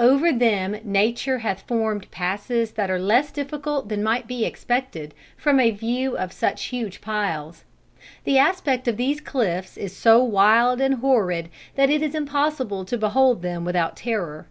Over 0.00 0.32
them 0.32 0.78
nature 0.82 1.38
hath 1.38 1.62
formed 1.68 2.10
passes 2.10 2.72
that 2.72 2.90
are 2.90 2.98
less 2.98 3.30
difficult 3.30 3.88
than 3.88 4.02
might 4.02 4.26
be 4.26 4.44
expected 4.44 5.14
from 5.36 5.60
a 5.60 5.70
view 5.70 6.16
of 6.18 6.32
such 6.32 6.64
huge 6.64 7.00
piles. 7.00 7.62
The 8.24 8.36
aspect 8.36 8.88
of 8.88 8.96
these 8.96 9.20
cliffs 9.20 9.76
is 9.76 9.94
so 9.96 10.20
wild 10.24 10.80
and 10.80 10.94
horrid 10.96 11.50
that 11.76 11.88
it 11.88 12.02
is 12.02 12.16
impossible 12.16 12.84
to 12.84 12.98
behold 12.98 13.42
them 13.42 13.64
without 13.64 13.96
terror. 13.96 14.48